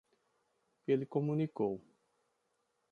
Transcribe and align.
Ele 0.87 1.05
comunicou. 1.05 1.73